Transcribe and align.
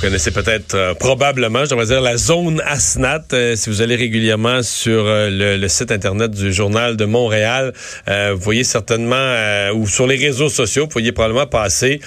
Vous 0.00 0.06
connaissez 0.06 0.30
peut-être 0.30 0.74
euh, 0.74 0.94
probablement, 0.94 1.66
je 1.66 1.70
devrais 1.70 1.84
dire, 1.84 2.00
la 2.00 2.16
zone 2.16 2.62
ASNAT. 2.64 3.34
Euh, 3.34 3.54
si 3.54 3.68
vous 3.68 3.82
allez 3.82 3.96
régulièrement 3.96 4.62
sur 4.62 5.04
euh, 5.04 5.28
le, 5.28 5.58
le 5.58 5.68
site 5.68 5.92
Internet 5.92 6.30
du 6.30 6.54
Journal 6.54 6.96
de 6.96 7.04
Montréal, 7.04 7.74
euh, 8.08 8.32
vous 8.34 8.40
voyez 8.40 8.64
certainement, 8.64 9.34
ou 9.74 9.86
sur 9.86 10.06
les 10.06 10.16
réseaux 10.16 10.48
sociaux, 10.48 10.84
vous 10.86 10.90
voyez 10.90 11.12
probablement 11.12 11.46
passer 11.46 12.00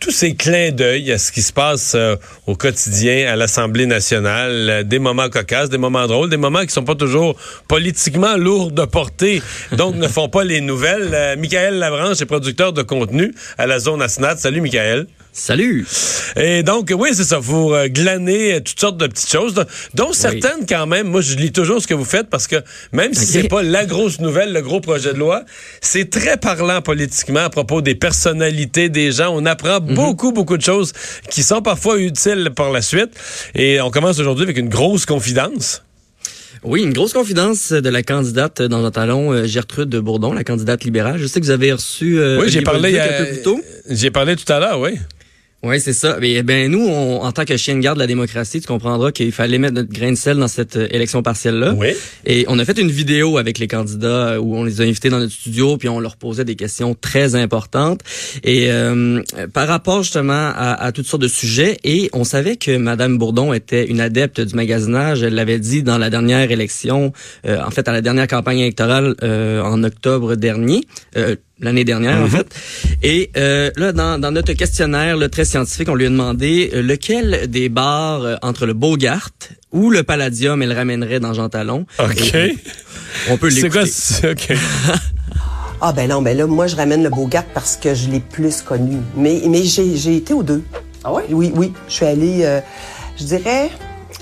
tous 0.00 0.10
ces 0.10 0.36
clins 0.36 0.70
d'œil 0.70 1.12
à 1.12 1.18
ce 1.18 1.32
qui 1.32 1.42
se 1.42 1.52
passe 1.52 1.94
au 2.46 2.56
quotidien 2.56 3.30
à 3.30 3.36
l'Assemblée 3.36 3.84
nationale. 3.84 4.84
Des 4.86 4.98
moments 4.98 5.28
cocasses, 5.28 5.68
des 5.68 5.76
moments 5.76 6.06
drôles, 6.06 6.30
des 6.30 6.38
moments 6.38 6.64
qui 6.64 6.72
sont 6.72 6.84
pas 6.84 6.94
toujours 6.94 7.36
politiquement 7.68 8.38
lourds 8.38 8.72
de 8.72 8.86
portée, 8.86 9.42
donc 9.72 9.96
ne 9.96 10.08
font 10.08 10.30
pas 10.30 10.44
les 10.44 10.62
nouvelles. 10.62 11.36
Michael 11.38 11.74
Lavranche 11.74 12.22
est 12.22 12.26
producteur 12.26 12.72
de 12.72 12.80
contenu 12.80 13.34
à 13.58 13.66
la 13.66 13.80
zone 13.80 14.00
ASNAT. 14.00 14.38
Salut, 14.38 14.62
Michael. 14.62 15.06
Salut! 15.38 15.86
Et 16.36 16.62
donc, 16.62 16.90
oui, 16.96 17.10
c'est 17.12 17.24
ça. 17.24 17.38
Vous 17.38 17.74
euh, 17.74 17.88
glanez 17.88 18.54
euh, 18.54 18.60
toutes 18.60 18.80
sortes 18.80 18.96
de 18.96 19.06
petites 19.06 19.30
choses, 19.30 19.54
dont- 19.92 20.14
certaines 20.14 20.64
quand 20.66 20.86
même. 20.86 21.08
Moi, 21.08 21.20
je 21.20 21.34
lis 21.36 21.52
toujours 21.52 21.82
ce 21.82 21.86
que 21.86 21.92
vous 21.92 22.06
faites 22.06 22.30
parce 22.30 22.46
que 22.46 22.56
même 22.92 23.12
si 23.12 23.24
Ok. 23.24 23.28
c'est 23.42 23.48
pas 23.48 23.62
la 23.62 23.84
grosse 23.84 24.18
nouvelle, 24.18 24.54
le 24.54 24.62
gros 24.62 24.80
projet 24.80 25.12
de 25.12 25.18
loi, 25.18 25.44
c'est 25.82 26.08
très 26.08 26.38
parlant 26.38 26.80
politiquement 26.80 27.40
à 27.40 27.50
propos 27.50 27.82
des 27.82 27.94
personnalités 27.94 28.88
des 28.88 29.12
gens. 29.12 29.28
On 29.36 29.44
apprend 29.44 29.78
Mhm. 29.80 29.94
beaucoup, 29.94 30.32
beaucoup 30.32 30.56
de 30.56 30.62
choses 30.62 30.94
qui 31.30 31.42
sont 31.42 31.60
parfois 31.60 31.98
utiles 32.00 32.50
par 32.56 32.72
la 32.72 32.80
suite. 32.80 33.10
Et 33.54 33.78
on 33.82 33.90
commence 33.90 34.18
aujourd'hui 34.18 34.44
avec 34.44 34.56
une 34.56 34.70
grosse 34.70 35.04
confidence. 35.04 35.82
Oui, 36.64 36.82
une 36.82 36.94
grosse 36.94 37.12
confidence 37.12 37.72
de 37.72 37.88
la 37.90 38.02
candidate 38.02 38.62
dans 38.62 38.84
un 38.86 38.90
talon, 38.90 39.32
euh, 39.32 39.44
Gertrude 39.46 39.94
Bourdon, 39.96 40.32
la 40.32 40.44
candidate 40.44 40.82
libérale. 40.84 41.18
Je 41.18 41.26
sais 41.26 41.40
que 41.40 41.44
vous 41.44 41.50
avez 41.50 41.72
reçu 41.74 42.18
euh, 42.18 42.40
oui, 42.40 42.46
j'ai 42.48 42.62
parlé, 42.62 42.96
euh. 42.98 43.34
J'ai 43.90 44.10
parlé 44.10 44.34
tout 44.34 44.50
à 44.50 44.58
l'heure, 44.60 44.80
oui. 44.80 44.92
Oui, 45.62 45.80
c'est 45.80 45.94
ça. 45.94 46.18
Mais 46.20 46.42
ben 46.42 46.70
nous, 46.70 46.86
on- 46.86 47.22
en 47.22 47.32
tant 47.32 47.44
que 47.44 47.56
chien 47.56 47.74
de 47.74 47.80
garde 47.80 47.96
de 47.96 48.02
la 48.02 48.06
démocratie, 48.06 48.60
tu 48.60 48.66
comprendras 48.68 49.10
qu'il 49.10 49.32
fallait 49.32 49.58
mettre 49.58 49.74
notre 49.74 49.90
grain 49.92 50.10
de 50.12 50.16
sel 50.16 50.36
dans 50.36 50.46
cette 50.48 50.76
euh, 50.76 50.86
élection 50.90 51.22
partielle-là. 51.22 51.74
Oui. 51.76 51.88
Et 52.24 52.44
on 52.48 52.58
a 52.58 52.64
fait 52.64 52.78
une 52.78 52.90
vidéo 52.90 53.36
avec 53.38 53.58
les 53.58 53.66
candidats 53.66 54.34
euh, 54.34 54.38
où 54.38 54.54
on 54.54 54.62
les 54.64 54.80
a 54.80 54.84
invités 54.84 55.08
dans 55.08 55.18
notre 55.18 55.32
studio 55.32 55.76
puis 55.76 55.88
on 55.88 55.98
leur 55.98 56.16
posait 56.18 56.44
des 56.44 56.54
questions 56.56 56.94
très 56.94 57.34
importantes 57.34 58.00
et 58.44 58.70
euh, 58.70 59.22
par 59.52 59.66
rapport 59.66 60.02
justement 60.02 60.32
à, 60.54 60.74
à 60.80 60.92
toutes 60.92 61.06
sortes 61.06 61.22
de 61.22 61.28
sujets 61.28 61.78
et 61.84 62.10
on 62.12 62.22
savait 62.24 62.56
que 62.56 62.76
Madame 62.76 63.18
Bourdon 63.18 63.52
était 63.52 63.86
une 63.86 64.00
adepte 64.00 64.40
du 64.40 64.54
magasinage. 64.54 65.22
Elle 65.22 65.34
l'avait 65.34 65.58
dit 65.58 65.82
dans 65.82 65.98
la 65.98 66.10
dernière 66.10 66.50
élection, 66.50 67.12
euh, 67.46 67.58
en 67.66 67.70
fait 67.70 67.88
à 67.88 67.92
la 67.92 68.02
dernière 68.02 68.28
campagne 68.28 68.58
électorale 68.58 69.16
euh, 69.22 69.62
en 69.62 69.82
octobre 69.82 70.36
dernier. 70.36 70.82
euh, 71.16 71.34
L'année 71.58 71.84
dernière, 71.84 72.20
en 72.20 72.26
fait. 72.28 72.54
Et 73.02 73.30
euh, 73.36 73.70
là, 73.76 73.92
dans, 73.92 74.18
dans 74.18 74.30
notre 74.32 74.52
questionnaire 74.54 75.16
là, 75.16 75.28
très 75.28 75.44
scientifique, 75.44 75.88
on 75.88 75.94
lui 75.94 76.06
a 76.06 76.08
demandé 76.08 76.70
euh, 76.74 76.82
lequel 76.82 77.48
des 77.48 77.68
bars 77.68 78.22
euh, 78.22 78.36
entre 78.42 78.66
le 78.66 78.72
Bogart 78.72 79.30
ou 79.72 79.90
le 79.90 80.02
Palladium 80.02 80.62
elle 80.62 80.72
ramènerait 80.72 81.20
dans 81.20 81.34
Jean 81.34 81.48
Talon? 81.48 81.86
OK. 81.98 82.34
Et 82.34 82.56
on 83.30 83.36
peut 83.36 83.50
C'est 83.50 83.62
l'écouter. 83.62 83.78
quoi? 83.80 83.86
c'est- 83.90 84.30
OK. 84.30 84.48
Ah 85.82 85.92
ben 85.92 86.08
non, 86.08 86.22
ben 86.22 86.34
là, 86.34 86.46
moi, 86.46 86.66
je 86.68 86.74
ramène 86.74 87.02
le 87.02 87.10
Bogart 87.10 87.44
parce 87.52 87.76
que 87.76 87.94
je 87.94 88.08
l'ai 88.08 88.20
plus 88.20 88.62
connu. 88.62 88.96
Mais, 89.14 89.42
mais 89.46 89.62
j'ai 89.62 89.94
j'ai 89.94 90.16
été 90.16 90.32
aux 90.32 90.42
deux. 90.42 90.62
Ah 91.04 91.12
ouais? 91.12 91.24
Oui, 91.28 91.52
oui. 91.54 91.70
Je 91.86 91.92
suis 91.92 92.06
allée, 92.06 92.38
euh, 92.46 92.60
je 93.18 93.24
dirais... 93.24 93.70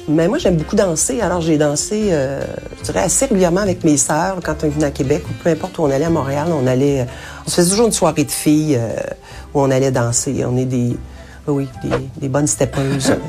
Mais 0.07 0.29
moi, 0.29 0.37
j'aime 0.39 0.57
beaucoup 0.57 0.77
danser. 0.77 1.21
Alors, 1.23 1.41
j'ai 1.41 1.57
dansé, 1.57 2.09
euh, 2.11 2.43
je 2.79 2.85
dirais, 2.85 3.01
assez 3.01 3.25
régulièrement 3.25 3.63
avec 3.63 3.85
mes 3.85 3.97
sœurs 3.97 4.39
quand 4.45 4.57
on 4.63 4.69
venait 4.69 4.85
à 4.87 4.91
Québec 4.91 5.23
ou 5.29 5.33
peu 5.43 5.49
importe 5.49 5.79
où 5.79 5.83
on 5.85 5.91
allait 5.91 6.05
à 6.05 6.11
Montréal. 6.11 6.49
On 6.51 6.67
allait... 6.67 7.01
euh, 7.03 7.05
on 7.47 7.51
se 7.51 7.57
faisait 7.57 7.71
toujours 7.71 7.87
une 7.87 7.93
soirée 7.93 8.25
de 8.25 8.31
filles 8.31 8.77
euh, 8.77 8.91
où 9.55 9.61
on 9.63 9.71
allait 9.71 9.91
danser. 9.91 10.45
On 10.45 10.57
est 10.59 10.67
des... 10.67 10.97
Oui, 11.47 11.69
des, 11.83 11.91
des 12.21 12.29
bonnes 12.29 12.47
steppeuses. 12.47 13.15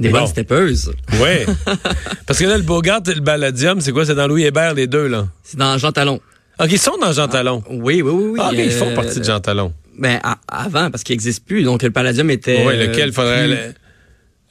Des 0.00 0.08
Bon. 0.08 0.18
bonnes 0.18 0.26
steppeuses. 0.26 0.92
Oui. 1.22 1.54
Parce 2.26 2.38
que 2.40 2.44
là, 2.44 2.56
le 2.56 2.64
Bogart 2.64 3.02
et 3.06 3.14
le 3.14 3.20
Balladium, 3.20 3.80
c'est 3.80 3.92
quoi? 3.92 4.04
C'est 4.04 4.14
dans 4.16 4.26
Louis 4.26 4.42
Hébert, 4.44 4.74
les 4.74 4.88
deux, 4.88 5.06
là? 5.06 5.28
C'est 5.44 5.58
dans 5.58 5.78
Jean 5.78 5.92
Talon. 5.92 6.18
OK, 6.58 6.72
ils 6.72 6.78
sont 6.78 6.96
dans 7.00 7.12
Jean 7.12 7.28
Talon. 7.28 7.62
Oui, 7.70 8.02
oui, 8.02 8.10
oui. 8.10 8.30
oui. 8.32 8.40
Ah, 8.42 8.50
ils 8.52 8.72
font 8.72 8.88
Euh, 8.88 8.94
partie 8.96 9.20
de 9.20 9.24
Jean 9.24 9.38
Talon. 9.38 9.72
Ben, 9.96 10.18
à- 10.24 10.38
avant, 10.48 10.90
parce 10.90 11.04
qu'il 11.04 11.12
n'existe 11.12 11.44
plus. 11.46 11.62
Donc, 11.62 11.82
le 11.84 11.90
Palladium 11.92 12.30
était... 12.30 12.64
oui, 12.66 12.76
lequel? 12.78 13.10
euh, 13.10 13.12
faudrait, 13.12 13.46
plus- 13.46 13.74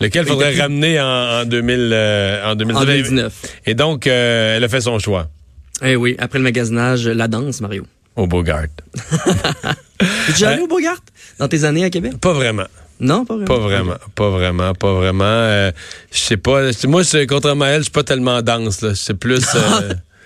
lequel 0.02 0.26
faudrait 0.26 0.50
depuis- 0.50 0.62
ramener 0.62 1.00
en, 1.00 1.06
en 1.42 1.46
2000, 1.46 1.92
euh, 1.94 2.52
en 2.52 2.56
2019. 2.56 2.82
En 2.82 2.86
2019. 2.86 3.34
Et 3.66 3.74
donc, 3.76 4.08
euh, 4.08 4.58
elle 4.58 4.64
a 4.64 4.70
fait 4.70 4.82
son 4.82 5.00
choix 5.00 5.30
Eh 5.84 5.96
oui, 5.96 6.16
après 6.20 6.40
le 6.40 6.44
magasinage, 6.44 7.08
la 7.08 7.28
danse, 7.28 7.62
Mario. 7.62 7.86
au 8.16 8.28
Bogart. 8.28 8.66
Es-tu 10.00 10.32
déjà 10.34 10.50
allé 10.50 10.62
au 10.62 10.68
Bogart? 10.68 11.00
Dans 11.40 11.48
tes 11.48 11.64
années 11.64 11.84
à 11.84 11.90
Québec? 11.90 12.14
Pas 12.20 12.34
vraiment. 12.34 12.66
Non, 13.00 13.26
pas 13.26 13.36
vraiment. 13.36 13.46
Pas 13.48 13.60
vraiment. 13.60 13.96
Pas 14.16 14.30
vraiment. 14.30 14.74
Pas 14.74 14.94
vraiment. 14.94 15.24
Euh, 15.26 15.72
je 16.12 16.20
sais 16.20 16.38
pas. 16.38 16.70
Moi, 16.88 17.02
contrairement 17.28 17.66
à 17.66 17.70
elle, 17.70 17.78
je 17.80 17.84
suis 17.86 17.92
pas 17.92 18.04
tellement 18.04 18.42
dense. 18.42 18.82
là. 18.82 18.94
C'est 18.96 19.16
plus... 19.16 19.44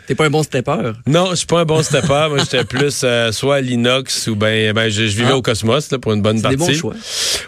T'es 0.07 0.16
pas 0.16 0.25
un 0.25 0.29
bon 0.29 0.43
stepper? 0.43 0.91
Non, 1.07 1.29
je 1.31 1.35
suis 1.35 1.45
pas 1.47 1.61
un 1.61 1.66
bon 1.66 1.81
stepper. 1.81 2.27
Moi, 2.29 2.38
j'étais 2.39 2.63
plus 2.66 3.01
euh, 3.03 3.31
soit 3.31 3.55
à 3.55 3.61
l'inox 3.61 4.27
ou 4.27 4.35
ben, 4.35 4.71
ben 4.73 4.89
je, 4.89 5.07
je 5.07 5.17
vivais 5.17 5.29
Ah. 5.31 5.38
au 5.38 5.41
Cosmos 5.41 5.91
là, 5.91 5.97
pour 5.99 6.13
une 6.13 6.21
bonne 6.21 6.38
C'est 6.38 6.43
partie. 6.43 6.57
des 6.57 6.66
bons 6.66 6.73
choix. 6.73 6.93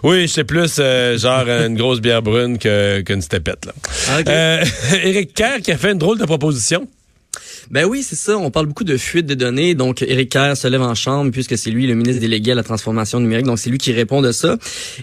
Oui, 0.04 0.28
j'étais 0.28 0.44
plus 0.44 0.76
euh, 0.80 1.18
genre 1.18 1.48
une 1.48 1.76
grosse 1.76 2.00
bière 2.02 2.22
brune 2.22 2.58
que- 2.58 3.02
qu'une 3.02 3.22
stepette. 3.22 3.66
Là. 3.66 3.74
Ah, 4.10 4.20
ok. 4.22 4.28
Euh, 4.28 5.24
Kerr 5.36 5.62
qui 5.64 5.72
a 5.72 5.78
fait 5.78 5.92
une 5.92 5.98
drôle 6.00 6.18
de 6.18 6.26
proposition. 6.26 6.88
Ben 7.70 7.86
oui, 7.86 8.04
c'est 8.04 8.16
ça. 8.16 8.38
On 8.38 8.50
parle 8.52 8.66
beaucoup 8.68 8.84
de 8.84 8.96
fuite 8.98 9.26
de 9.26 9.34
données. 9.34 9.76
Donc, 9.76 10.02
Éric 10.02 10.30
Kerr 10.32 10.56
se 10.56 10.68
lève 10.68 10.82
en 10.82 10.96
chambre 10.96 11.32
puisque 11.32 11.58
c'est 11.58 11.70
lui 11.70 11.86
le 11.88 11.96
ministre 11.96 12.22
délégué 12.22 12.52
à 12.54 12.56
la 12.56 12.64
transformation 12.64 13.20
numérique. 13.20 13.46
Donc, 13.46 13.60
c'est 13.60 13.70
lui 13.70 13.78
qui 13.78 13.92
répond 13.92 14.22
de 14.22 14.32
ça. 14.32 14.58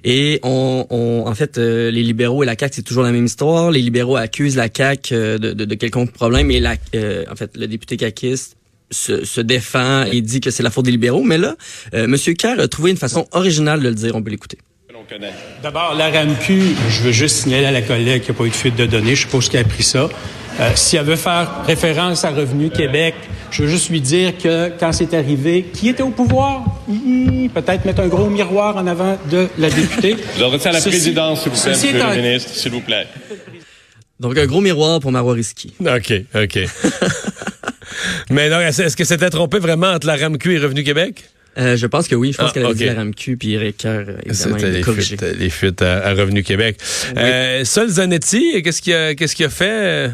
Et 0.04 0.41
on, 0.42 0.86
on- 0.91 1.25
en 1.26 1.34
fait, 1.34 1.58
euh, 1.58 1.91
les 1.91 2.02
libéraux 2.02 2.42
et 2.42 2.47
la 2.47 2.56
CAQ, 2.58 2.76
c'est 2.76 2.82
toujours 2.82 3.02
la 3.02 3.12
même 3.12 3.26
histoire. 3.26 3.70
Les 3.70 3.80
libéraux 3.82 4.16
accusent 4.16 4.56
la 4.56 4.69
CAQ 4.75 5.14
euh, 5.14 5.38
de, 5.38 5.52
de, 5.52 5.64
de 5.64 5.75
quelconque 5.75 6.12
problème 6.12 6.50
et 6.50 6.60
la, 6.60 6.76
euh, 6.94 7.25
en 7.30 7.36
fait, 7.36 7.50
le 7.56 7.66
député 7.66 7.97
caquiste 7.97 8.56
se, 8.91 9.25
se 9.25 9.41
défend 9.41 10.04
et 10.04 10.20
dit 10.20 10.41
que 10.41 10.50
c'est 10.50 10.62
la 10.62 10.70
faute 10.70 10.84
des 10.86 10.91
libéraux. 10.91 11.22
Mais 11.22 11.38
là, 11.38 11.56
Monsieur 11.92 12.32
Kerr 12.34 12.60
a 12.60 12.69
trouvé 12.69 12.91
une 12.92 12.96
façon 12.96 13.26
originale 13.32 13.81
de 13.82 13.88
le 13.88 13.94
dire. 13.94 14.14
On 14.14 14.22
peut 14.22 14.31
l'écouter. 14.31 14.58
D'abord, 15.62 15.94
la 15.96 16.08
RAMQ, 16.10 16.60
je 16.91 17.02
veux 17.02 17.12
juste 17.12 17.36
signaler 17.36 17.66
à 17.66 17.72
la 17.72 17.82
collègue 17.82 18.22
qu'il 18.22 18.32
n'y 18.32 18.36
a 18.36 18.38
pas 18.38 18.44
eu 18.46 18.50
de 18.50 18.54
fuite 18.54 18.76
de 18.76 18.86
données. 18.86 19.14
Je 19.14 19.22
suppose 19.22 19.48
qu'elle 19.48 19.60
a 19.60 19.69
pris 19.69 19.82
ça. 19.82 20.08
Euh, 20.60 20.70
si 20.76 20.97
elle 20.97 21.04
veut 21.04 21.16
faire 21.16 21.65
référence 21.66 22.25
à 22.25 22.31
Revenu 22.31 22.70
Québec, 22.70 23.15
je 23.50 23.62
veux 23.65 23.69
juste 23.69 23.91
lui 23.91 24.00
dire 24.00 24.38
que 24.38 24.70
quand 24.78 24.92
c'est 24.92 25.12
arrivé, 25.15 25.65
qui 25.72 25.88
était 25.88 26.03
au 26.03 26.10
pouvoir? 26.10 26.62
Peut-être 27.54 27.84
mettre 27.84 28.00
un 28.03 28.06
gros 28.09 28.28
miroir 28.31 28.76
en 28.76 28.87
avant 28.87 29.19
de 29.31 29.48
la 29.59 29.69
députée. 29.70 30.16
Je 30.38 30.44
voudrais 30.44 30.66
à 30.66 30.72
la 30.72 30.81
Ceci- 30.81 30.91
présidence, 30.91 31.43
s'il 31.43 31.53
vous 31.53 31.60
plaît, 31.62 31.70
monsieur 31.72 31.93
le 32.16 32.22
ministre, 32.22 32.50
s'il 32.50 32.72
vous 32.72 32.81
plaît. 32.81 33.06
Donc, 34.20 34.37
un 34.38 34.47
gros 34.47 34.60
miroir 34.60 35.00
pour 35.00 35.10
Marois 35.12 35.34
Risky. 35.34 35.72
OK, 35.81 36.12
OK. 36.34 36.59
Mais 38.31 38.48
non, 38.48 38.60
est-ce 38.60 38.97
que 38.97 39.04
c'était 39.04 39.31
trompé 39.31 39.59
vraiment 39.59 39.88
entre 39.88 40.06
la 40.06 40.16
RAMQ 40.16 40.54
et 40.54 40.59
Revenu 40.59 40.82
Québec? 40.84 41.25
Euh, 41.59 41.76
je 41.76 41.87
pense 41.87 42.09
que 42.09 42.14
oui. 42.16 42.32
Je 42.32 42.38
pense 42.38 42.50
Ah, 42.50 42.53
qu'elle 42.54 42.66
a 42.66 42.75
dit 42.75 42.84
la 42.84 42.94
RAMQ, 42.94 43.37
puis 43.37 43.53
Éric 43.54 43.76
Kerr, 43.78 44.00
évidemment, 44.25 44.56
C'était 44.59 44.60
il 44.60 44.64
a 44.66 44.70
les 44.70 44.81
corrigé. 44.81 45.16
fuites, 45.16 45.38
les 45.38 45.50
fuites 45.50 45.82
à, 45.82 46.06
à 46.09 46.14
Revenu 46.14 46.43
Québec. 46.43 46.78
Euh, 47.17 47.64
Sol 47.64 47.88
Zanetti, 47.88 48.62
qu'est-ce 48.62 48.82
qu'il 48.82 48.94
a, 48.94 49.14
qu'est-ce 49.14 49.37
qu'il 49.37 49.46
a 49.46 49.50
fait? 49.50 50.11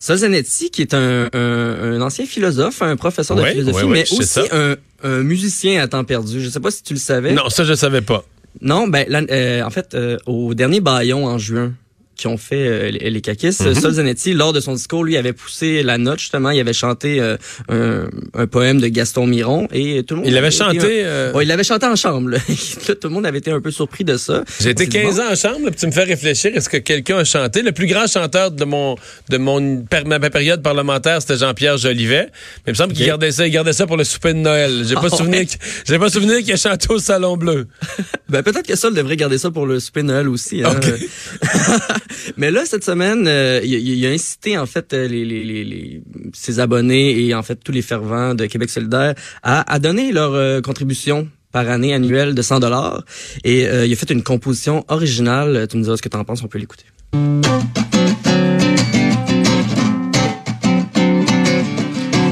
Sol 0.00 0.16
Zanetti, 0.18 0.70
qui 0.70 0.82
est 0.82 0.94
un, 0.94 1.28
un, 1.32 1.94
un 1.94 2.00
ancien 2.00 2.26
philosophe, 2.26 2.82
un 2.82 2.96
professeur 2.96 3.36
de 3.36 3.44
philosophie, 3.44 3.86
mais 3.86 4.04
aussi 4.12 4.40
un, 4.52 4.76
un 5.02 5.22
musicien 5.22 5.82
à 5.82 5.88
temps 5.88 6.04
perdu. 6.04 6.40
Je 6.40 6.48
sais 6.48 6.60
pas 6.60 6.70
si 6.70 6.82
tu 6.82 6.94
le 6.94 6.98
savais. 7.00 7.32
Non, 7.32 7.48
ça, 7.48 7.64
je 7.64 7.74
savais 7.74 8.02
pas. 8.02 8.24
Non, 8.60 8.88
ben, 8.88 9.06
euh, 9.30 9.62
en 9.62 9.70
fait, 9.70 9.94
euh, 9.94 10.18
au 10.26 10.54
dernier 10.54 10.80
Bayon 10.80 11.24
en 11.26 11.38
juin, 11.38 11.72
qui 12.20 12.26
ont 12.26 12.36
fait 12.36 12.68
euh, 12.68 12.90
les, 12.90 13.10
les 13.10 13.20
caquistes. 13.22 13.72
Sol 13.72 13.92
Zanetti, 13.92 14.34
lors 14.34 14.52
de 14.52 14.60
son 14.60 14.74
discours, 14.74 15.04
lui 15.04 15.16
avait 15.16 15.32
poussé 15.32 15.82
la 15.82 15.96
note 15.96 16.18
justement. 16.18 16.50
Il 16.50 16.60
avait 16.60 16.74
chanté 16.74 17.18
euh, 17.18 17.36
un, 17.68 18.08
un, 18.34 18.46
poème 18.46 18.78
de 18.78 18.88
Gaston 18.88 19.26
Miron 19.26 19.68
et 19.72 20.02
tout 20.02 20.16
le 20.16 20.20
monde. 20.20 20.28
Il 20.28 20.34
l'avait 20.34 20.50
chanté. 20.50 21.02
Euh... 21.04 21.32
il 21.40 21.48
l'avait 21.48 21.64
chanté 21.64 21.86
en 21.86 21.96
chambre. 21.96 22.30
Là. 22.30 22.38
tout 22.38 23.08
le 23.08 23.08
monde 23.08 23.24
avait 23.24 23.38
été 23.38 23.50
un 23.50 23.60
peu 23.60 23.70
surpris 23.70 24.04
de 24.04 24.18
ça. 24.18 24.44
J'ai 24.60 24.70
été 24.70 24.86
15 24.86 25.18
ans 25.20 25.32
en 25.32 25.34
chambre. 25.34 25.64
Là, 25.64 25.70
puis 25.70 25.80
tu 25.80 25.86
me 25.86 25.92
fais 25.92 26.04
réfléchir. 26.04 26.54
Est-ce 26.54 26.68
que 26.68 26.76
quelqu'un 26.76 27.18
a 27.18 27.24
chanté? 27.24 27.62
Le 27.62 27.72
plus 27.72 27.86
grand 27.86 28.06
chanteur 28.06 28.50
de 28.50 28.64
mon 28.64 28.96
de 29.30 29.38
mon 29.38 29.84
ma 30.06 30.30
période 30.30 30.62
parlementaire, 30.62 31.22
c'était 31.22 31.38
Jean-Pierre 31.38 31.78
Jolivet. 31.78 32.28
Mais 32.66 32.68
il 32.68 32.70
me 32.72 32.74
semble 32.74 32.92
qu'il 32.92 33.06
gardait 33.06 33.32
ça, 33.32 33.46
il 33.46 33.50
gardait 33.50 33.72
ça 33.72 33.86
pour 33.86 33.96
le 33.96 34.04
souper 34.04 34.34
de 34.34 34.38
Noël. 34.38 34.84
J'ai 34.86 34.94
pas 34.94 35.08
ah 35.10 35.16
souvenir, 35.16 35.46
j'ai 35.86 35.98
pas 35.98 36.10
souvenir 36.10 36.38
qu'il 36.40 36.52
a 36.52 36.56
chanté 36.56 36.92
au 36.92 36.98
Salon 36.98 37.38
Bleu. 37.38 37.66
ben 38.28 38.42
peut-être 38.42 38.66
que 38.66 38.76
Sol 38.76 38.94
devrait 38.94 39.16
garder 39.16 39.38
ça 39.38 39.50
pour 39.50 39.64
le 39.64 39.80
souper 39.80 40.02
de 40.02 40.08
Noël 40.08 40.28
aussi. 40.28 40.62
Hein. 40.62 40.78
Mais 42.36 42.50
là, 42.50 42.64
cette 42.64 42.84
semaine, 42.84 43.26
euh, 43.26 43.60
il, 43.62 44.06
a 44.06 44.10
incité 44.10 44.58
en 44.58 44.66
fait 44.66 44.92
euh, 44.92 45.08
les, 45.08 46.02
ses 46.32 46.60
abonnés 46.60 47.20
et 47.20 47.34
en 47.34 47.42
fait 47.42 47.56
tous 47.56 47.72
les 47.72 47.82
fervents 47.82 48.34
de 48.34 48.46
Québec 48.46 48.70
solidaire 48.70 49.14
à, 49.42 49.78
donner 49.78 50.12
leur 50.12 50.34
euh, 50.34 50.60
contribution 50.60 51.28
par 51.52 51.68
année 51.68 51.92
annuelle 51.94 52.34
de 52.34 52.42
100 52.42 52.60
dollars. 52.60 53.02
Et 53.42 53.62
il 53.62 53.92
a 53.92 53.96
fait 53.96 54.10
une 54.10 54.22
composition 54.22 54.84
originale. 54.86 55.66
Tu 55.68 55.76
me 55.78 55.82
diras 55.82 55.96
ce 55.96 56.02
que 56.02 56.08
tu 56.08 56.16
en 56.16 56.24
penses, 56.24 56.44
on 56.44 56.48
peut 56.48 56.58
l'écouter. 56.58 56.84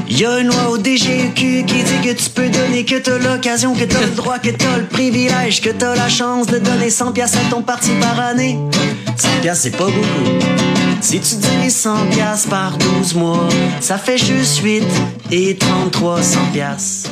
Y 0.09 0.25
a 0.25 0.39
une 0.39 0.47
loi 0.47 0.69
au 0.69 0.77
DGQ 0.77 1.63
qui 1.65 1.83
dit 1.83 2.01
que 2.03 2.13
tu 2.13 2.29
peux 2.29 2.49
donner, 2.49 2.83
que 2.83 2.99
t'as 2.99 3.17
l'occasion, 3.19 3.73
que 3.73 3.85
t'as 3.85 4.01
le 4.01 4.11
droit, 4.15 4.37
que 4.37 4.49
t'as 4.49 4.77
le 4.77 4.85
privilège, 4.85 5.61
que 5.61 5.69
t'as 5.69 5.95
la 5.95 6.09
chance 6.09 6.47
de 6.47 6.59
donner 6.59 6.89
100 6.89 7.13
pièces 7.13 7.35
à 7.35 7.49
ton 7.49 7.61
parti 7.61 7.91
par 8.01 8.19
année. 8.19 8.57
100 9.19 9.41
pièces 9.41 9.59
c'est 9.61 9.77
pas 9.77 9.85
beaucoup. 9.85 10.39
Si 11.01 11.19
tu 11.19 11.35
dis 11.35 11.71
100 11.71 12.09
pièces 12.09 12.47
par 12.47 12.77
12 12.77 13.15
mois, 13.15 13.47
ça 13.79 13.97
fait 13.97 14.17
juste 14.17 14.59
8 14.59 14.83
et 15.31 15.55
33 15.57 16.21
100 16.21 16.51
pièces. 16.51 17.09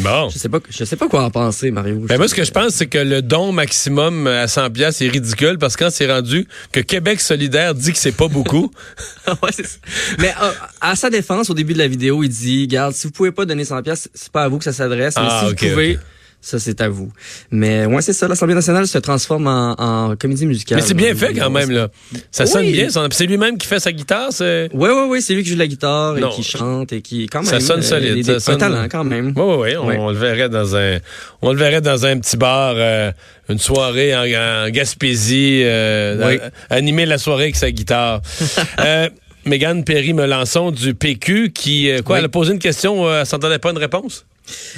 Bon. 0.00 0.28
Je 0.28 0.38
sais 0.38 0.48
pas, 0.48 0.58
je 0.68 0.84
sais 0.84 0.96
pas 0.96 1.08
quoi 1.08 1.24
en 1.24 1.30
penser, 1.30 1.70
Mario. 1.70 2.00
Ben 2.00 2.18
moi, 2.18 2.28
ce 2.28 2.34
que 2.34 2.44
je 2.44 2.50
pense, 2.50 2.74
c'est 2.74 2.86
que 2.86 2.98
le 2.98 3.22
don 3.22 3.52
maximum 3.52 4.26
à 4.26 4.46
100 4.46 4.70
pièces 4.70 5.00
est 5.00 5.08
ridicule 5.08 5.58
parce 5.58 5.76
que 5.76 5.84
quand 5.84 5.90
c'est 5.90 6.10
rendu 6.10 6.46
que 6.72 6.80
Québec 6.80 7.20
solidaire 7.20 7.74
dit 7.74 7.92
que 7.92 7.98
c'est 7.98 8.12
pas 8.12 8.28
beaucoup. 8.28 8.70
ouais, 9.28 9.50
c'est 9.52 9.66
ça. 9.66 9.78
Mais 10.18 10.34
euh, 10.42 10.50
à 10.80 10.96
sa 10.96 11.08
défense, 11.08 11.48
au 11.48 11.54
début 11.54 11.72
de 11.72 11.78
la 11.78 11.88
vidéo, 11.88 12.22
il 12.22 12.28
dit, 12.28 12.66
garde, 12.66 12.94
si 12.94 13.06
vous 13.06 13.12
pouvez 13.12 13.32
pas 13.32 13.46
donner 13.46 13.64
100 13.64 13.82
pièces, 13.82 14.10
c'est 14.14 14.30
pas 14.30 14.44
à 14.44 14.48
vous 14.48 14.58
que 14.58 14.64
ça 14.64 14.72
s'adresse, 14.72 15.14
mais 15.16 15.28
ah, 15.28 15.44
si 15.44 15.50
vous 15.50 15.54
pouvez, 15.54 15.98
ça, 16.40 16.58
c'est 16.58 16.80
à 16.80 16.88
vous. 16.88 17.10
Mais 17.50 17.86
ouais, 17.86 18.02
c'est 18.02 18.12
ça. 18.12 18.28
L'Assemblée 18.28 18.54
nationale 18.54 18.86
se 18.86 18.98
transforme 18.98 19.46
en, 19.46 19.74
en 19.78 20.16
comédie 20.16 20.46
musicale. 20.46 20.78
Mais 20.78 20.84
c'est 20.84 20.94
bien 20.94 21.14
fait 21.14 21.34
quand 21.34 21.50
même, 21.50 21.70
là. 21.70 21.88
Ça 22.30 22.46
sonne 22.46 22.70
bien. 22.70 22.88
C'est 23.10 23.26
lui-même 23.26 23.58
qui 23.58 23.66
fait 23.66 23.80
sa 23.80 23.92
guitare, 23.92 24.28
c'est... 24.32 24.68
Oui, 24.72 24.88
oui, 24.92 25.06
oui. 25.08 25.22
C'est 25.22 25.34
lui 25.34 25.42
qui 25.42 25.50
joue 25.50 25.56
la 25.56 25.66
guitare 25.66 26.16
et 26.18 26.22
qui 26.30 26.42
chante 26.42 26.92
et 26.92 27.00
qui, 27.00 27.26
quand 27.26 27.42
même... 27.42 27.50
Ça 27.50 27.60
sonne 27.60 27.82
solide. 27.82 28.24
ça 28.24 28.40
sonne... 28.40 28.58
talent, 28.58 28.86
quand 28.90 29.04
même. 29.04 29.32
Oui, 29.36 29.42
oui, 29.58 29.70
oui. 29.82 29.94
On, 29.98 30.10
le 30.10 30.16
verrait 30.16 30.48
dans 30.48 30.76
un... 30.76 30.98
On 31.42 31.52
le 31.52 31.58
verrait 31.58 31.80
dans 31.80 32.06
un 32.06 32.18
petit 32.18 32.36
bar... 32.36 32.74
Euh, 32.76 33.12
une 33.48 33.58
soirée 33.60 34.12
en, 34.16 34.68
Gaspésie, 34.70 35.62
euh, 35.64 36.38
animer 36.68 37.06
la 37.06 37.16
soirée 37.16 37.44
avec 37.44 37.54
sa 37.54 37.70
guitare. 37.70 38.20
euh, 38.80 39.08
Mégane 39.46 39.84
Perry-Melançon 39.84 40.72
du 40.72 40.94
PQ 40.94 41.52
qui, 41.52 41.88
euh, 41.88 42.02
quoi, 42.02 42.18
elle 42.18 42.24
a 42.24 42.28
posé 42.28 42.52
une 42.52 42.58
question, 42.58 43.06
euh, 43.06 43.20
elle 43.20 43.26
s'entendait 43.26 43.60
pas 43.60 43.70
une 43.70 43.78
réponse? 43.78 44.26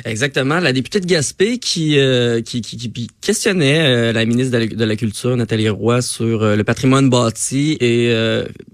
Exactement. 0.04 0.60
La 0.60 0.72
députée 0.72 1.00
de 1.00 1.06
Gaspé 1.06 1.58
qui, 1.58 1.98
euh, 1.98 2.40
qui, 2.40 2.60
qui, 2.60 2.76
qui, 2.76 3.08
questionnait 3.20 3.86
euh, 3.86 4.12
la 4.12 4.24
ministre 4.24 4.58
de 4.58 4.84
la, 4.84 4.96
Culture, 4.96 5.36
Nathalie 5.36 5.68
Roy, 5.68 6.02
sur 6.02 6.42
euh, 6.42 6.56
le 6.56 6.64
patrimoine 6.64 7.10
bâti. 7.10 7.76
Et 7.80 8.12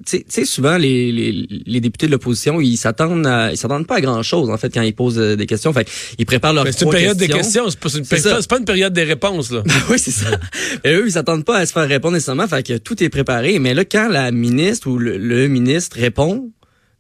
tu 0.07 0.25
sais, 0.29 0.45
souvent, 0.45 0.77
les, 0.77 1.13
les, 1.13 1.47
les, 1.67 1.81
députés 1.81 2.07
de 2.07 2.13
l'opposition, 2.13 2.61
ils 2.61 2.77
s'attendent 2.77 3.29
ils 3.51 3.57
s'attendent 3.57 3.87
pas 3.87 3.97
à 3.97 4.01
grand-chose, 4.01 4.51
en 4.51 4.57
fait, 4.57 4.73
quand 4.73 4.83
ils 4.83 4.95
posent 4.95 5.17
des 5.17 5.47
questions. 5.47 5.73
Fait 5.73 5.89
ils 6.19 6.27
préparent 6.27 6.53
leurs 6.53 6.67
C'est 6.67 6.85
une 6.85 6.91
période 6.91 7.17
des 7.17 7.29
questions, 7.29 7.69
c'est 7.69 7.79
pas, 7.79 7.89
une, 7.89 8.47
pas 8.47 8.59
une 8.59 8.65
période 8.65 8.93
des 8.93 9.05
réponses. 9.05 9.51
là. 9.51 9.63
oui, 9.91 9.99
c'est 9.99 10.11
ça. 10.11 10.39
Et 10.85 10.93
eux, 10.93 11.05
ils 11.07 11.13
s'attendent 11.13 11.45
pas 11.45 11.59
à 11.59 11.67
se 11.67 11.73
faire 11.73 11.89
répondre 11.89 12.15
nécessairement. 12.15 12.49
Fait 12.49 12.63
que 12.63 12.79
tout 12.79 13.03
est 13.03 13.09
préparé. 13.09 13.59
Mais 13.59 13.75
là, 13.75 13.85
quand 13.85 14.09
la 14.09 14.31
ministre 14.31 14.89
ou 14.89 14.99
le, 14.99 15.49
ministre 15.49 15.99
répond, 15.99 16.51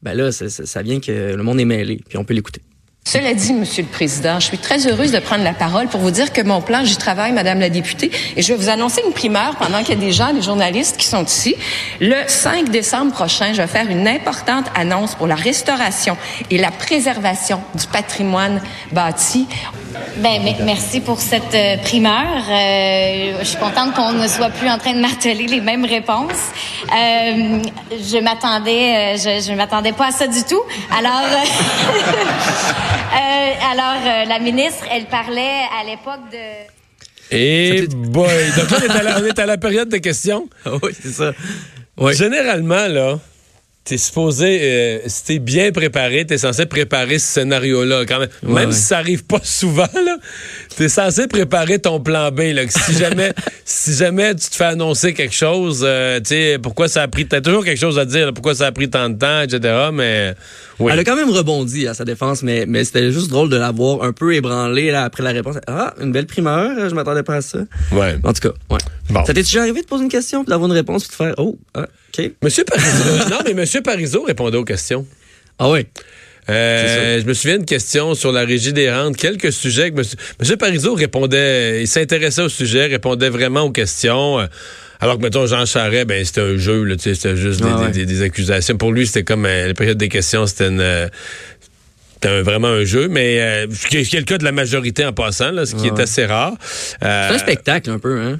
ben 0.03 0.15
là, 0.15 0.33
ça, 0.33 0.49
ça 0.49 0.83
vient 0.83 1.01
que 1.01 1.35
le 1.35 1.43
monde 1.43 1.61
est 1.61 1.65
mêlé. 1.65 2.01
Puis 2.09 2.19
on 2.19 2.25
peut 2.25 2.35
l'écouter. 2.35 2.61
Cela 3.07 3.35
dit, 3.35 3.53
Monsieur 3.53 3.83
le 3.83 3.89
Président, 3.89 4.41
je 4.41 4.47
suis 4.47 4.59
très 4.59 4.89
heureuse 4.89 5.13
de 5.13 5.19
prendre 5.19 5.45
la 5.45 5.53
parole 5.53 5.89
pour 5.89 6.01
vous 6.01 6.11
dire 6.11 6.33
que 6.33 6.41
mon 6.41 6.63
plan, 6.63 6.85
j'y 6.85 6.97
travaille, 6.97 7.33
Madame 7.33 7.61
la 7.61 7.69
députée, 7.69 8.11
et 8.35 8.41
je 8.41 8.49
vais 8.49 8.59
vous 8.59 8.71
annoncer 8.71 9.03
une 9.07 9.13
primeur 9.13 9.57
pendant 9.57 9.81
qu'il 9.81 9.91
y 9.91 9.99
a 9.99 10.01
des 10.01 10.11
gens, 10.11 10.33
des 10.33 10.41
journalistes 10.41 10.97
qui 10.97 11.07
sont 11.07 11.23
ici. 11.23 11.55
Le 12.01 12.17
5 12.27 12.71
décembre 12.71 13.13
prochain, 13.13 13.53
je 13.53 13.61
vais 13.61 13.69
faire 13.69 13.91
une 13.91 14.09
importante 14.09 14.65
annonce 14.75 15.15
pour 15.15 15.27
la 15.27 15.35
restauration 15.35 16.17
et 16.51 16.57
la 16.57 16.71
préservation 16.71 17.61
du 17.75 17.87
patrimoine 17.87 18.63
bâti. 18.91 19.47
Ben, 20.17 20.41
merci 20.65 21.01
pour 21.01 21.21
cette 21.21 21.55
euh, 21.55 21.77
primeur. 21.79 22.25
Euh, 22.49 23.39
je 23.41 23.45
suis 23.45 23.59
contente 23.59 23.95
qu'on 23.95 24.13
ne 24.13 24.29
soit 24.29 24.51
plus 24.51 24.69
en 24.69 24.79
train 24.79 24.93
de 24.95 25.01
marteler 25.01 25.47
les 25.47 25.61
mêmes 25.61 25.85
réponses. 25.85 26.51
Euh, 26.85 27.59
je 27.91 28.23
m'attendais, 28.23 29.17
je, 29.17 29.45
je 29.47 29.53
m'attendais 29.55 29.93
pas 29.93 30.09
à 30.09 30.11
ça 30.13 30.27
du 30.27 30.43
tout. 30.45 30.63
Alors, 30.97 31.29
alors 33.73 34.27
la 34.29 34.39
ministre, 34.39 34.85
elle 34.93 35.07
parlait 35.07 35.63
à 35.81 35.85
l'époque 35.85 36.31
de. 36.33 37.35
Et 37.37 37.87
boy, 37.89 38.29
donc 38.57 38.71
là, 38.71 38.79
on 38.81 38.85
est, 38.85 38.91
à 38.91 39.03
la, 39.03 39.19
on 39.21 39.25
est 39.25 39.39
à 39.39 39.47
la 39.47 39.59
période 39.59 39.89
de 39.89 39.97
questions. 39.99 40.49
oui, 40.83 40.93
c'est 41.01 41.13
ça. 41.13 41.33
Généralement, 42.13 42.87
là, 42.89 43.19
t'es 43.85 43.99
supposé, 43.99 44.61
euh, 44.63 44.99
si 45.07 45.25
t'es 45.25 45.39
bien 45.39 45.71
préparé, 45.71 46.25
t'es 46.25 46.39
censé 46.39 46.65
préparer 46.65 47.19
ce 47.19 47.27
scénario-là 47.27 48.07
quand 48.07 48.19
même. 48.19 48.31
même 48.43 48.73
si 48.73 48.81
ça 48.81 48.99
arrive 48.99 49.25
pas 49.25 49.41
souvent, 49.43 49.89
là, 49.95 50.17
t'es 50.75 50.89
censé 50.89 51.27
préparer 51.27 51.79
ton 51.79 52.01
plan 52.01 52.31
B. 52.31 52.41
Là, 52.55 52.63
si 52.67 52.95
jamais, 52.97 53.35
si 53.67 53.95
jamais 53.95 54.35
tu 54.35 54.49
te 54.49 54.57
fais 54.57 54.65
annoncer 54.65 55.13
quelque 55.13 55.35
chose, 55.35 55.83
euh, 55.87 56.19
tu 56.21 56.29
sais, 56.29 56.59
pourquoi 56.63 56.89
ça 56.89 57.03
a 57.03 57.09
pris, 57.09 57.27
t'as 57.27 57.43
toujours 57.43 57.63
quelque 57.63 57.79
chose 57.79 57.99
à 57.99 58.07
dire, 58.07 58.33
pourquoi 58.33 58.55
ça 58.55 58.69
a 58.69 58.73
pris 58.73 58.89
tant 58.89 59.11
de 59.11 59.19
temps, 59.19 59.43
etc. 59.43 59.91
Mais 59.93 60.35
oui. 60.79 60.91
Elle 60.91 61.01
a 61.01 61.05
quand 61.05 61.17
même 61.17 61.31
rebondi 61.31 61.87
à 61.87 61.93
sa 61.93 62.07
défense, 62.07 62.43
mais, 62.43 62.65
mais 62.67 62.85
c'était 62.85 63.13
juste 63.13 63.29
drôle 63.29 63.51
de 63.51 63.57
l'avoir 63.57 64.03
un 64.03 64.13
peu 64.13 64.35
ébranlé 64.35 64.93
là, 64.93 65.05
après 65.05 65.23
la 65.23 65.33
réponse. 65.33 65.57
Ah, 65.67 65.93
une 66.01 66.11
belle 66.11 66.27
primeur, 66.27 66.89
je 66.89 66.95
m'attendais 66.95 67.23
pas 67.23 67.37
à 67.37 67.43
ça. 67.43 67.59
Ouais. 67.93 68.17
En 68.25 68.33
tout 68.33 68.49
cas, 68.49 68.55
ouais. 68.71 68.81
Bon. 69.11 69.25
Ça 69.27 69.35
t'est 69.35 69.43
déjà 69.43 69.61
arrivé 69.61 69.83
de 69.83 69.87
poser 69.87 70.05
une 70.05 70.11
question, 70.11 70.43
d'avoir 70.43 70.71
une 70.71 70.77
réponse, 70.77 71.07
puis 71.07 71.11
de 71.11 71.17
faire 71.17 71.35
oh, 71.37 71.59
ah, 71.75 71.87
Monsieur 72.43 72.65
Parizeau, 72.65 73.29
non 73.31 73.39
mais 73.45 73.55
Monsieur 73.55 73.83
Parizeau 73.83 74.23
répondait 74.23 74.59
aux 74.59 74.65
questions. 74.65 75.07
Ah 75.59 75.71
oui. 75.71 75.87
Euh, 76.51 77.21
je 77.21 77.27
me 77.27 77.33
souviens 77.33 77.57
d'une 77.57 77.67
question 77.67 78.15
sur 78.15 78.31
la 78.31 78.45
régie 78.45 78.75
des 78.75 78.93
rentes, 78.93 79.17
quelques 79.17 79.53
sujets 79.53 79.91
que 79.91 79.97
Monsieur, 79.97 80.19
Monsieur 80.39 80.57
Parizeau 80.57 80.95
répondait, 80.95 81.83
il 81.83 81.89
s'intéressait 81.89 82.43
au 82.43 82.51
sujet, 82.51 82.87
répondait 82.87 83.31
vraiment 83.31 83.63
aux 83.63 83.71
questions. 83.71 84.41
Euh, 84.41 84.47
alors 85.01 85.19
que, 85.19 85.23
mettons, 85.23 85.47
Jean 85.47 85.67
Charest, 85.67 86.07
ben, 86.07 86.25
c'était 86.25 86.41
un 86.43 86.57
jeu, 86.57 86.85
là, 86.85 86.95
c'était 86.99 87.37
juste 87.37 87.63
des, 87.93 88.23
accusations. 88.23 88.77
Pour 88.77 88.93
lui, 88.93 89.07
c'était 89.07 89.25
comme 89.25 89.45
euh, 89.47 89.69
la 89.69 89.75
période 89.75 89.99
des 89.99 90.09
questions, 90.09 90.47
c'était 90.47 90.69
une, 90.69 91.11
c'était 92.15 92.43
vraiment 92.43 92.69
un 92.69 92.85
jeu, 92.85 93.09
mais 93.09 93.41
euh, 93.41 93.67
ce 93.71 93.87
qui 93.87 93.97
est 93.99 94.15
le 94.15 94.25
cas 94.25 94.39
de 94.39 94.45
la 94.45 94.53
majorité 94.53 95.05
en 95.05 95.13
passant, 95.13 95.51
là, 95.51 95.67
ce 95.67 95.75
qui 95.75 95.89
est 95.89 95.99
assez 95.99 96.25
rare. 96.25 96.55
c'est 97.01 97.07
un 97.07 97.39
spectacle 97.39 97.91
un 97.91 97.99
peu, 97.99 98.19
hein? 98.19 98.39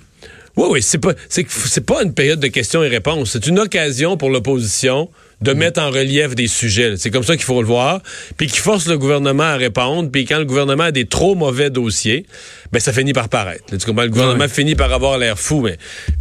Oui, 0.57 0.67
oui, 0.71 0.83
c'est 0.83 0.99
pas, 0.99 1.13
c'est, 1.29 1.85
pas 1.85 2.03
une 2.03 2.15
période 2.15 2.39
de 2.39 2.47
questions 2.47 2.83
et 2.85 2.89
réponses. 2.89 3.33
C'est 3.33 3.47
une 3.49 3.59
occasion 3.59 4.17
pour 4.17 4.31
l'opposition 4.31 5.11
de 5.41 5.53
mm. 5.53 5.59
mettre 5.59 5.83
en 5.83 5.91
relief 5.91 6.37
des 6.37 6.47
sujets. 6.47 6.95
C'est 6.97 7.11
comme 7.11 7.25
ça 7.25 7.35
qu'il 7.35 7.45
faut 7.45 7.61
le 7.61 7.67
voir. 7.67 8.01
Puis 8.37 8.47
qui 8.47 8.59
force 8.59 8.87
le 8.87 8.97
gouvernement 8.97 9.43
à 9.43 9.57
répondre. 9.57 10.11
Puis 10.13 10.27
quand 10.27 10.39
le 10.39 10.45
gouvernement 10.45 10.85
a 10.85 10.93
des 10.93 11.07
trop 11.07 11.35
mauvais 11.35 11.71
dossiers, 11.71 12.27
ben 12.73 12.79
ça 12.79 12.93
finit 12.93 13.13
par 13.13 13.29
paraître. 13.29 13.65
Le 13.73 14.09
gouvernement 14.09 14.49
finit 14.49 14.77
par 14.77 14.93
avoir 14.93 15.19
l'air 15.19 15.39
fou. 15.39 15.63
Mais, 15.63 15.77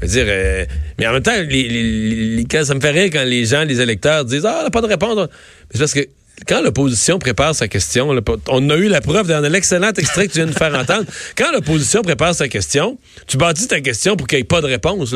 dire, 0.08 0.25
euh, 0.28 0.66
mais 0.98 1.06
en 1.06 1.13
même 1.13 1.24
temps, 1.24 1.32
les, 1.48 2.46
ça 2.63 2.74
me 2.74 2.82
fait 2.82 2.92
rire 2.92 3.10
quand 3.13 3.24
les 3.24 3.46
gens, 3.46 3.63
les 3.66 3.82
électeurs 3.82 4.25
disent 4.25 4.46
Ah, 4.46 4.58
on 4.62 4.63
n'a 4.63 4.72
pas 4.72 4.82
de 4.82 4.88
réponse. 4.88 5.30
c'est 5.72 5.80
parce 5.80 5.94
que 5.94 6.08
quand 6.48 6.62
l'opposition 6.62 7.20
prépare 7.20 7.56
sa 7.56 7.68
question, 7.68 8.10
on 8.50 8.70
a 8.70 8.75
eu 8.75 8.88
la 8.88 9.02
preuve 9.02 9.28
dans 9.28 9.40
l'excellent 9.40 9.92
extrait 9.96 10.28
que 10.28 10.34
tu 10.34 10.40
viens 10.40 10.48
de 10.48 10.52
faire 10.52 10.74
entendre. 10.75 11.06
Quand 11.38 11.52
l'opposition 11.52 12.02
prépare 12.02 12.36
sa 12.36 12.48
question, 12.48 12.98
tu 13.28 13.38
bâtis 13.38 13.68
ta 13.68 13.82
question 13.82 14.16
pour 14.16 14.28
qu'il 14.28 14.38
n'y 14.38 14.42
ait 14.42 14.46
pas 14.46 14.62
de 14.62 14.68
réponse. 14.68 15.16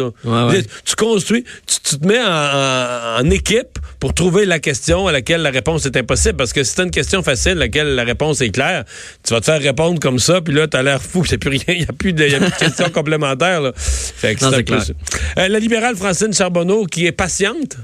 Tu 0.86 0.96
construis, 0.96 1.44
tu, 1.66 1.98
te 1.98 2.08
mets 2.08 2.22
en, 2.22 3.30
équipe 3.30 3.80
pour 4.00 4.14
trouver 4.14 4.46
la 4.46 4.60
question 4.60 5.08
à 5.08 5.12
laquelle 5.12 5.42
la 5.42 5.50
réponse 5.50 5.86
est 5.86 5.98
impossible. 5.98 6.38
Parce 6.38 6.54
que 6.54 6.64
si 6.64 6.74
c'est 6.76 6.84
une 6.84 6.92
question 6.92 7.24
facile, 7.24 7.54
à 7.54 7.56
laquelle 7.56 7.96
la 7.96 8.04
réponse 8.04 8.42
est 8.42 8.50
claire, 8.50 8.86
tu 9.24 9.34
vas 9.34 9.40
te 9.40 9.46
faire 9.46 9.62
répondre 9.62 10.00
comme 10.00 10.20
ça, 10.20 10.40
puis 10.42 10.54
là, 10.54 10.68
tu 10.68 10.78
as 10.78 10.84
l'air 10.84 11.02
fou, 11.02 11.26
c'est 11.26 11.38
plus 11.38 11.50
rien, 11.50 11.64
il 11.68 11.80
n'y 11.80 11.84
a 11.84 11.94
plus 11.94 12.14
de, 12.14 12.28
questions 12.58 12.90
complémentaires. 12.94 13.72
Fait 13.76 14.36
que 14.36 14.46
euh, 14.46 15.48
la 15.48 15.60
libérale 15.60 15.96
Francine 15.96 16.34
Charbonneau 16.34 16.86
qui 16.86 17.06
est 17.06 17.12
patiente 17.12 17.78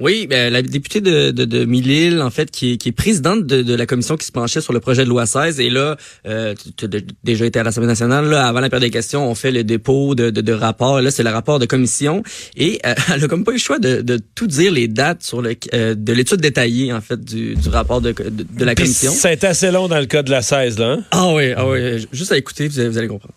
Oui, 0.00 0.26
ben, 0.28 0.52
la 0.52 0.62
députée 0.62 1.00
de, 1.00 1.30
de, 1.30 1.44
de 1.44 2.20
en 2.20 2.30
fait, 2.30 2.50
qui 2.50 2.72
est, 2.72 2.76
qui 2.76 2.88
est 2.88 2.92
présidente 2.92 3.46
de, 3.46 3.62
de, 3.62 3.74
la 3.74 3.86
commission 3.86 4.16
qui 4.16 4.26
se 4.26 4.32
penchait 4.32 4.60
sur 4.60 4.72
le 4.72 4.80
projet 4.80 5.04
de 5.04 5.08
loi 5.08 5.26
16. 5.26 5.60
Et 5.60 5.70
là, 5.70 5.96
euh, 6.26 6.54
tu 6.76 6.84
as 6.84 6.88
déjà 7.24 7.46
été 7.46 7.58
à 7.58 7.62
l'Assemblée 7.62 7.88
nationale. 7.88 8.26
Là, 8.26 8.46
avant 8.46 8.60
la 8.60 8.70
période 8.70 8.86
des 8.86 8.90
questions, 8.90 9.28
on 9.28 9.34
fait 9.34 9.50
le 9.50 9.64
dépôt 9.64 10.14
de, 10.14 10.30
de, 10.30 10.40
de 10.40 10.52
rapport. 10.52 11.00
Là, 11.00 11.10
c'est 11.10 11.22
le 11.22 11.30
rapport 11.30 11.58
de 11.58 11.66
commission. 11.66 12.22
Et 12.56 12.80
euh, 12.86 12.94
elle 13.14 13.24
a 13.24 13.28
comme 13.28 13.44
pas 13.44 13.52
eu 13.52 13.54
le 13.54 13.60
choix 13.60 13.78
de, 13.78 14.00
de 14.00 14.18
tout 14.34 14.46
dire 14.46 14.72
les 14.72 14.88
dates 14.88 15.22
sur 15.22 15.42
le 15.42 15.54
euh, 15.74 15.94
de 15.94 16.12
l'étude 16.12 16.40
détaillée, 16.40 16.92
en 16.92 17.00
fait, 17.00 17.22
du, 17.22 17.54
du 17.54 17.68
rapport 17.68 18.00
de, 18.00 18.12
de, 18.12 18.64
la 18.64 18.74
commission. 18.74 19.12
Été 19.28 19.46
assez 19.46 19.70
long 19.70 19.88
dans 19.88 19.98
le 19.98 20.06
cas 20.06 20.22
de 20.22 20.30
la 20.30 20.42
16, 20.42 20.78
là. 20.78 20.92
Hein? 20.92 21.04
Ah 21.10 21.32
oui, 21.34 21.52
ah 21.56 21.68
oui. 21.68 22.06
Juste 22.12 22.32
à 22.32 22.36
écouter, 22.36 22.68
vous 22.68 22.80
allez, 22.80 22.88
vous 22.88 22.98
allez 22.98 23.08
comprendre. 23.08 23.34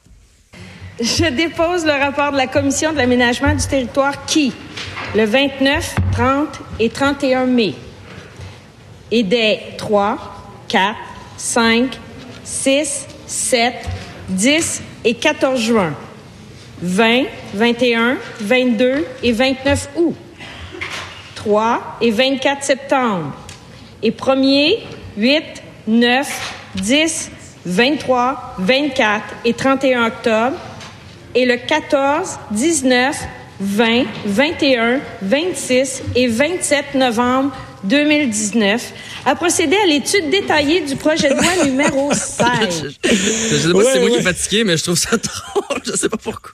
Je 1.02 1.26
dépose 1.26 1.84
le 1.84 1.94
rapport 1.94 2.32
de 2.32 2.38
la 2.38 2.46
commission 2.46 2.92
de 2.92 2.98
l'aménagement 2.98 3.56
du 3.56 3.66
territoire 3.66 4.24
qui 4.28 4.54
le 5.16 5.26
29, 5.26 5.96
30 6.12 6.48
et 6.80 6.90
31 6.90 7.48
mai. 7.48 7.74
Et 9.10 9.24
des 9.24 9.60
3, 9.80 10.20
4, 10.68 10.96
5, 11.38 12.00
6, 12.44 13.08
7, 13.26 13.74
10 14.30 14.84
et 15.04 15.16
14 15.16 15.60
juin. 15.60 15.94
20, 16.84 17.24
21, 17.56 18.18
22 18.40 19.08
et 19.24 19.32
29 19.32 19.90
août. 19.96 20.16
3 21.34 21.98
et 22.02 22.12
24 22.12 22.64
septembre. 22.64 23.34
Et 24.04 24.12
1er, 24.12 24.78
8, 25.18 25.44
9, 25.88 26.54
10, 26.76 27.32
23, 27.66 28.56
24 28.60 29.24
et 29.46 29.54
31 29.56 30.06
octobre. 30.06 30.58
Et 31.34 31.46
le 31.46 31.56
14, 31.56 32.38
19, 32.52 33.16
20, 33.60 34.04
21, 34.26 35.00
26 35.22 36.04
et 36.16 36.28
27 36.28 36.96
novembre 36.96 37.56
2019 37.84 38.94
a 39.26 39.36
procédé 39.36 39.76
à 39.76 39.88
l'étude 39.88 40.30
détaillée 40.30 40.82
du 40.82 40.96
projet 40.96 41.30
de 41.30 41.36
loi 41.36 41.66
numéro 41.66 42.12
16. 42.14 42.96
je, 43.04 43.10
sais 43.10 43.74
pas 43.74 43.84
si 43.84 43.92
c'est 43.94 44.00
moi 44.00 44.10
qui 44.10 44.16
est 44.18 44.22
fatigué, 44.22 44.64
mais 44.64 44.78
je 44.78 44.84
trouve 44.84 44.98
ça 44.98 45.18
drôle. 45.18 45.82
Je 45.86 45.94
sais 45.94 46.10
pas 46.10 46.18
pourquoi. 46.18 46.52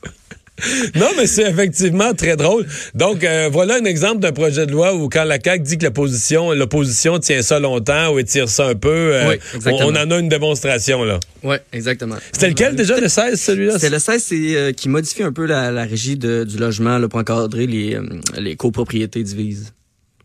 non, 0.96 1.08
mais 1.18 1.28
c'est 1.28 1.50
effectivement 1.50 2.14
très 2.14 2.36
drôle. 2.36 2.66
Donc, 2.96 3.24
euh, 3.24 3.50
voilà 3.52 3.76
un 3.76 3.86
exemple 3.86 4.20
d'un 4.20 4.32
projet 4.32 4.66
de 4.66 4.72
loi 4.72 4.96
où 4.96 5.08
quand 5.08 5.24
la 5.24 5.40
CAQ 5.40 5.64
dit 5.64 5.78
que 5.78 5.86
l'opposition, 5.86 6.52
l'opposition 6.52 7.20
tient 7.20 7.42
ça 7.42 7.60
longtemps 7.60 8.14
ou 8.14 8.20
étire 8.20 8.50
ça 8.50 8.68
un 8.68 8.76
peu, 8.76 9.14
euh, 9.14 9.38
on, 9.66 9.96
en 9.96 10.12
a 10.12 10.20
une 10.20 10.30
démonstration, 10.30 11.04
là. 11.04 11.20
Oui, 11.44 11.58
exactement. 11.74 12.16
C'était 12.32 12.50
lequel 12.50 12.76
déjà, 12.76 13.00
le 13.00 13.08
16, 13.08 13.40
celui-là? 13.40 13.80
C'est 13.80 13.90
le 13.90 14.00
16, 14.00 14.24
c'est 14.24 14.56
euh, 14.56 14.72
qui 14.72 14.90
modifie 14.90 15.24
un 15.24 15.32
peu 15.32 15.46
la, 15.46 15.72
la 15.72 15.84
régie 15.84 16.18
de, 16.18 16.44
du 16.44 16.58
logement 16.58 16.98
là, 16.98 17.08
pour 17.08 17.20
encadrer 17.20 17.68
les, 17.68 18.00
les 18.38 18.56
copropriétés 18.56 19.24
divises. 19.24 19.74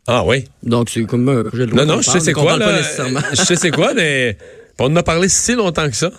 Ah 0.06 0.24
oui? 0.26 0.46
Donc, 0.62 0.90
c'est 0.90 1.04
comme 1.04 1.28
un 1.28 1.44
projet 1.44 1.66
de 1.66 1.72
loi. 1.72 1.84
Non, 1.84 1.96
non, 1.96 2.02
je 2.02 2.10
sais 2.10 2.20
c'est 2.20 2.32
quoi, 2.32 2.56
là. 2.56 2.80
je 3.32 3.42
sais 3.42 3.56
c'est 3.56 3.70
quoi, 3.70 3.92
mais 3.94 4.36
on 4.78 4.86
en 4.86 4.96
a 4.96 5.02
parlé 5.02 5.28
si 5.28 5.54
longtemps 5.54 5.88
que 5.88 5.96
ça. 5.96 6.10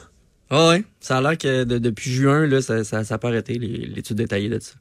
Ah 0.50 0.70
ouais, 0.70 0.84
ça 1.00 1.18
a 1.18 1.22
l'air 1.22 1.38
que 1.38 1.64
depuis 1.64 2.12
juin, 2.12 2.46
là, 2.46 2.62
ça, 2.62 2.84
ça, 2.84 3.04
ça 3.04 3.18
pas 3.18 3.30
arrêté 3.30 3.58
l'étude 3.58 4.18
détaillée 4.18 4.50
de 4.50 4.60
ça. 4.60 4.74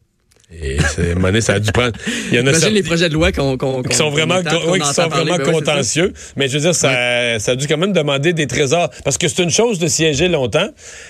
Et 0.60 0.76
c'est, 0.94 1.40
ça 1.40 1.54
a 1.54 1.58
dû 1.60 1.72
prendre. 1.72 1.92
Il 2.30 2.36
y 2.36 2.40
en 2.40 2.46
a 2.46 2.50
Imagine 2.50 2.74
les 2.74 2.82
projets 2.82 3.08
de 3.08 3.14
loi 3.14 3.32
qu'on, 3.32 3.56
qu'on, 3.56 3.82
qui 3.82 3.96
sont 3.96 4.10
vraiment, 4.10 4.40
oui, 4.68 4.80
qui 4.80 4.92
sont 4.92 5.08
vraiment 5.08 5.38
ben 5.38 5.50
contentieux. 5.50 6.12
mais 6.36 6.48
je 6.48 6.54
veux 6.54 6.60
dire, 6.60 6.74
ça, 6.74 7.38
ça 7.38 7.52
a 7.52 7.56
dû 7.56 7.66
quand 7.66 7.78
même 7.78 7.92
demander 7.92 8.32
des 8.32 8.46
trésors. 8.46 8.90
Parce 9.04 9.16
que 9.16 9.28
c'est 9.28 9.42
une 9.42 9.50
chose 9.50 9.78
de 9.78 9.86
siéger 9.86 10.28
longtemps, 10.28 10.68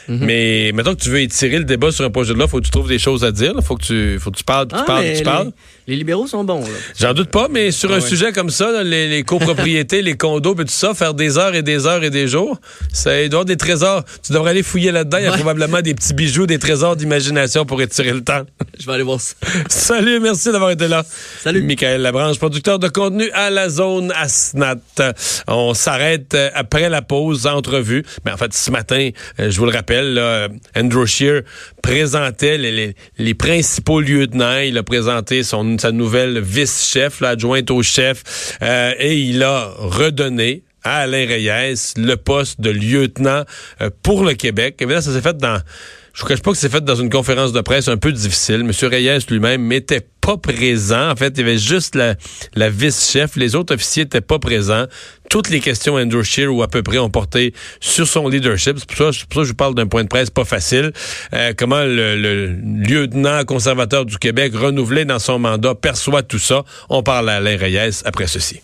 mm-hmm. 0.08 0.18
mais 0.20 0.70
maintenant 0.74 0.94
que 0.94 1.00
tu 1.00 1.10
veux 1.10 1.20
étirer 1.20 1.58
le 1.58 1.64
débat 1.64 1.90
sur 1.90 2.04
un 2.04 2.10
projet 2.10 2.34
de 2.34 2.38
loi, 2.38 2.46
faut 2.46 2.58
que 2.60 2.64
tu 2.64 2.70
trouves 2.70 2.88
des 2.88 3.00
choses 3.00 3.24
à 3.24 3.32
dire. 3.32 3.54
Il 3.56 3.64
Faut 3.64 3.74
que 3.74 3.84
tu, 3.84 4.18
faut 4.20 4.30
que 4.30 4.38
tu 4.38 4.44
parles, 4.44 4.68
tu 4.68 4.76
ah, 4.78 4.84
parles, 4.86 5.06
tu 5.16 5.22
parles. 5.24 5.50
Les 5.81 5.81
libéraux 5.88 6.26
sont 6.26 6.44
bons. 6.44 6.64
J'en 6.98 7.12
doute 7.12 7.30
pas, 7.30 7.48
mais 7.50 7.70
sur 7.72 7.92
ah 7.92 7.96
un 7.96 8.00
sujet 8.00 8.32
comme 8.32 8.50
ça, 8.50 8.82
les, 8.82 9.22
copropriétés, 9.24 10.02
les 10.02 10.16
condos, 10.16 10.54
et 10.54 10.64
tout 10.64 10.68
ça, 10.68 10.94
faire 10.94 11.14
des 11.14 11.38
heures 11.38 11.54
et 11.54 11.62
des 11.62 11.86
heures 11.86 12.04
et 12.04 12.10
des 12.10 12.28
jours, 12.28 12.58
ça 12.92 13.10
doit 13.10 13.24
avoir 13.24 13.44
des 13.44 13.56
trésors. 13.56 14.04
Tu 14.22 14.32
devrais 14.32 14.50
aller 14.50 14.62
fouiller 14.62 14.92
là-dedans. 14.92 15.18
Il 15.18 15.24
y 15.24 15.26
a 15.26 15.32
probablement 15.32 15.80
des 15.80 15.94
petits 15.94 16.14
bijoux, 16.14 16.46
des 16.46 16.58
trésors 16.58 16.96
d'imagination 16.96 17.64
pour 17.64 17.82
étirer 17.82 18.12
le 18.12 18.22
temps. 18.22 18.42
Je 18.78 18.86
vais 18.86 18.92
aller 18.92 19.02
voir 19.02 19.20
ça. 19.20 19.34
Salut, 19.68 20.20
merci 20.20 20.52
d'avoir 20.52 20.70
été 20.70 20.88
là. 20.88 21.04
Salut. 21.40 21.62
Michael 21.62 22.02
Labranche, 22.02 22.38
producteur 22.38 22.78
de 22.78 22.88
contenu 22.88 23.30
à 23.32 23.50
la 23.50 23.68
zone 23.68 24.12
ASNAT. 24.12 24.76
On 25.48 25.74
s'arrête 25.74 26.34
euh, 26.34 26.50
après 26.54 26.88
la 26.88 27.02
pause, 27.02 27.46
entrevue. 27.46 28.04
Mais 28.24 28.30
ben, 28.30 28.34
en 28.34 28.36
fait, 28.36 28.54
ce 28.54 28.70
matin, 28.70 29.10
euh, 29.40 29.50
je 29.50 29.58
vous 29.58 29.66
le 29.66 29.72
rappelle, 29.72 30.20
Andrew 30.76 31.06
Shear 31.06 31.42
présentait 31.82 32.58
les, 32.58 32.94
les 33.18 33.34
principaux 33.34 34.00
lieutenants. 34.00 34.58
Il 34.58 34.78
a 34.78 34.82
présenté 34.82 35.42
son 35.42 35.76
sa 35.78 35.92
nouvelle 35.92 36.40
vice-chef, 36.40 37.20
l'adjointe 37.20 37.70
au 37.70 37.82
chef, 37.82 38.56
euh, 38.62 38.92
et 38.98 39.18
il 39.18 39.42
a 39.42 39.72
redonné 39.76 40.62
à 40.84 41.00
Alain 41.00 41.26
Reyes 41.26 41.94
le 41.96 42.14
poste 42.16 42.60
de 42.60 42.70
lieutenant 42.70 43.44
euh, 43.80 43.90
pour 44.02 44.24
le 44.24 44.34
Québec. 44.34 44.82
Ça 44.88 45.02
s'est 45.02 45.20
fait 45.20 45.36
dans 45.36 45.60
je 46.14 46.20
vous 46.20 46.26
cache 46.26 46.42
pas 46.42 46.50
que 46.50 46.58
c'est 46.58 46.68
fait 46.68 46.84
dans 46.84 46.94
une 46.94 47.10
conférence 47.10 47.52
de 47.52 47.60
presse 47.60 47.88
un 47.88 47.96
peu 47.96 48.12
difficile. 48.12 48.64
Monsieur 48.64 48.88
Reyes 48.88 49.26
lui-même 49.30 49.66
n'était 49.66 50.06
pas 50.20 50.36
présent. 50.36 51.10
En 51.10 51.16
fait, 51.16 51.28
il 51.36 51.38
y 51.38 51.42
avait 51.42 51.58
juste 51.58 51.94
la, 51.94 52.16
la 52.54 52.68
vice-chef. 52.68 53.36
Les 53.36 53.54
autres 53.54 53.74
officiers 53.74 54.04
n'étaient 54.04 54.20
pas 54.20 54.38
présents. 54.38 54.84
Toutes 55.30 55.48
les 55.48 55.60
questions 55.60 55.94
Andrew 55.94 56.22
Scheer 56.22 56.54
ou 56.54 56.62
à 56.62 56.68
peu 56.68 56.82
près 56.82 56.98
ont 56.98 57.08
porté 57.08 57.54
sur 57.80 58.06
son 58.06 58.28
leadership. 58.28 58.76
C'est 58.78 58.88
pour 58.88 59.12
ça 59.12 59.24
que 59.28 59.44
je 59.44 59.48
vous 59.48 59.54
parle 59.54 59.74
d'un 59.74 59.86
point 59.86 60.04
de 60.04 60.08
presse 60.08 60.30
pas 60.30 60.44
facile. 60.44 60.92
Euh, 61.32 61.54
comment 61.56 61.82
le, 61.82 62.16
le, 62.16 62.46
lieutenant 62.46 63.44
conservateur 63.44 64.04
du 64.04 64.18
Québec 64.18 64.52
renouvelé 64.54 65.04
dans 65.06 65.18
son 65.18 65.38
mandat 65.38 65.74
perçoit 65.74 66.22
tout 66.22 66.38
ça? 66.38 66.64
On 66.90 67.02
parle 67.02 67.30
à 67.30 67.36
Alain 67.36 67.56
Reyes 67.56 68.02
après 68.04 68.26
ceci. 68.26 68.60